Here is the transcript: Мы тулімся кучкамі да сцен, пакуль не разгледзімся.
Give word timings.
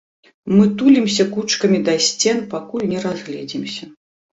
Мы 0.55 0.65
тулімся 0.79 1.27
кучкамі 1.37 1.85
да 1.93 1.97
сцен, 2.09 2.43
пакуль 2.59 2.91
не 2.97 3.07
разгледзімся. 3.09 3.97